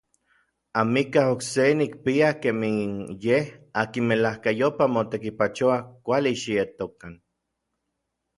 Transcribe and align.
Amikaj 0.81 1.25
okse 1.33 1.65
nikpia 1.79 2.29
kemij 2.41 2.79
n 2.93 2.93
yej 3.23 3.45
akin 3.81 4.05
melajkayopaj 4.09 4.89
motekipachoua 4.95 5.77
kuali 6.03 6.31
xietokan. 6.41 7.13